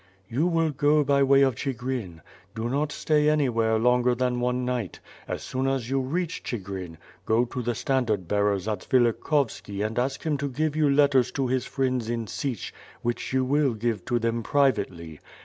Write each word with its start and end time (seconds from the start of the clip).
"You 0.27 0.47
will 0.47 0.71
go 0.71 1.03
by 1.03 1.21
way 1.21 1.43
of 1.43 1.53
Chigrin. 1.55 2.21
Do 2.55 2.67
not 2.69 2.91
stay 2.91 3.29
anywhere 3.29 3.77
longer 3.77 4.15
than 4.15 4.39
one 4.39 4.65
night; 4.65 4.99
as 5.27 5.43
soon 5.43 5.67
as 5.67 5.91
you 5.91 5.99
reach 6.01 6.41
Chigrin, 6.41 6.97
go 7.23 7.45
to 7.45 7.61
the 7.61 7.75
standard 7.75 8.27
bearer 8.27 8.57
Zatsvilikhovski 8.57 9.85
and 9.85 9.99
ask 9.99 10.23
him 10.23 10.37
to 10.37 10.49
give 10.49 10.75
you 10.75 10.87
letttTs 10.87 11.31
to 11.35 11.45
his 11.45 11.67
friends 11.67 12.09
in 12.09 12.25
Sich 12.25 12.73
which 13.03 13.31
you 13.31 13.45
will 13.45 13.75
give 13.75 14.03
to 14.05 14.17
them 14.17 14.41
privately. 14.41 15.19